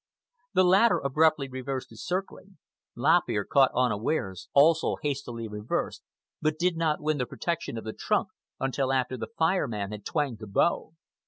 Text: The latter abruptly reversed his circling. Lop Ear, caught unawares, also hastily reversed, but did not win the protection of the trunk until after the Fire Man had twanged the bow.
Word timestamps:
The 0.55 0.63
latter 0.63 0.97
abruptly 0.97 1.47
reversed 1.47 1.91
his 1.91 2.03
circling. 2.03 2.57
Lop 2.97 3.29
Ear, 3.29 3.45
caught 3.45 3.69
unawares, 3.75 4.49
also 4.53 4.95
hastily 5.03 5.47
reversed, 5.47 6.01
but 6.41 6.57
did 6.57 6.75
not 6.75 7.01
win 7.01 7.19
the 7.19 7.27
protection 7.27 7.77
of 7.77 7.83
the 7.83 7.93
trunk 7.93 8.29
until 8.59 8.91
after 8.91 9.15
the 9.15 9.27
Fire 9.37 9.67
Man 9.67 9.91
had 9.91 10.03
twanged 10.03 10.39
the 10.39 10.47
bow. 10.47 10.95